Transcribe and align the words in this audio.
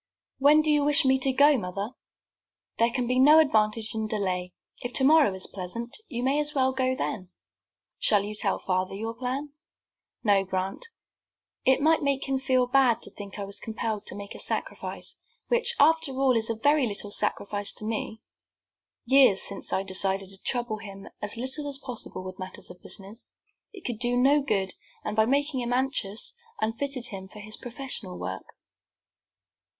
"When 0.39 0.63
do 0.63 0.71
you 0.71 0.83
wish 0.83 1.05
me 1.05 1.19
to 1.19 1.31
go, 1.31 1.59
mother?" 1.59 1.91
"There 2.79 2.89
can 2.89 3.05
be 3.05 3.19
no 3.19 3.37
advantage 3.37 3.93
in 3.93 4.07
delay. 4.07 4.51
If 4.79 4.93
tomorrow 4.93 5.31
is 5.35 5.45
pleasant, 5.45 5.95
you 6.07 6.23
may 6.23 6.39
as 6.39 6.55
well 6.55 6.73
go 6.73 6.95
then." 6.95 7.29
"Shall 7.99 8.23
you 8.23 8.33
tell 8.33 8.57
father 8.57 8.95
your 8.95 9.13
plan?" 9.13 9.53
"No, 10.23 10.43
Grant, 10.43 10.87
it 11.65 11.81
might 11.83 12.01
make 12.01 12.27
him 12.27 12.39
feel 12.39 12.65
bad 12.65 13.03
to 13.03 13.11
think 13.11 13.37
I 13.37 13.43
was 13.45 13.59
compelled 13.59 14.07
to 14.07 14.15
make 14.15 14.33
a 14.33 14.39
sacrifice, 14.39 15.19
which, 15.49 15.75
after 15.79 16.13
all, 16.13 16.35
is 16.35 16.49
very 16.63 16.87
little 16.87 17.09
of 17.09 17.13
a 17.13 17.17
sacrifice 17.17 17.71
to 17.73 17.85
me. 17.85 18.21
Years 19.05 19.43
since 19.43 19.71
I 19.71 19.83
decided 19.83 20.29
to 20.29 20.39
trouble 20.41 20.77
him 20.79 21.09
as 21.21 21.37
little 21.37 21.69
as 21.69 21.77
possible 21.77 22.23
with 22.23 22.39
matters 22.39 22.71
of 22.71 22.81
business. 22.81 23.27
It 23.71 23.85
could 23.85 23.99
do 23.99 24.17
no 24.17 24.41
good, 24.41 24.73
and, 25.05 25.15
by 25.15 25.27
making 25.27 25.59
him 25.59 25.71
anxious, 25.73 26.33
unfitted 26.59 27.09
him 27.09 27.27
for 27.27 27.37
his 27.37 27.55
professional 27.55 28.17
work." 28.17 28.55